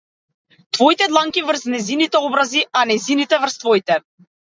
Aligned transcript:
Твоите 0.77 1.07
дланки 1.11 1.43
врз 1.49 1.65
нејзините 1.73 2.21
образи, 2.29 2.63
а 2.81 2.83
нејзините 2.93 3.41
врз 3.45 3.59
твоите. 3.65 3.99